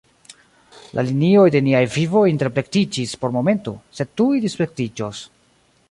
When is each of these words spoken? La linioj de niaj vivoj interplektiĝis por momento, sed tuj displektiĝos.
La 0.99 1.03
linioj 1.09 1.43
de 1.55 1.61
niaj 1.67 1.81
vivoj 1.97 2.23
interplektiĝis 2.31 3.15
por 3.25 3.37
momento, 3.39 3.75
sed 4.01 4.15
tuj 4.23 4.33
displektiĝos. 4.49 5.23